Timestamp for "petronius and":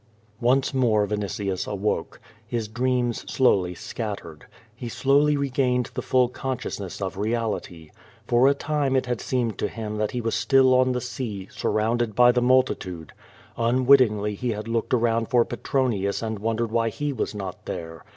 15.45-16.39